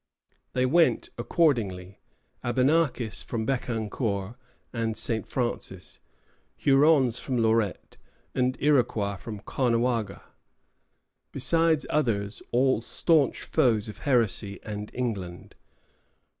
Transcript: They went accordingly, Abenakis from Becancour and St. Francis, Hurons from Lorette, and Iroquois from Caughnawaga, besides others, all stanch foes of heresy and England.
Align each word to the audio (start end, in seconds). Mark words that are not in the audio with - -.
They 0.53 0.65
went 0.65 1.09
accordingly, 1.15 1.99
Abenakis 2.43 3.23
from 3.23 3.45
Becancour 3.45 4.33
and 4.73 4.97
St. 4.97 5.27
Francis, 5.27 5.99
Hurons 6.57 7.19
from 7.19 7.37
Lorette, 7.37 7.97
and 8.33 8.57
Iroquois 8.59 9.17
from 9.17 9.41
Caughnawaga, 9.41 10.23
besides 11.31 11.85
others, 11.91 12.41
all 12.49 12.81
stanch 12.81 13.43
foes 13.43 13.87
of 13.87 13.99
heresy 13.99 14.59
and 14.63 14.89
England. 14.95 15.53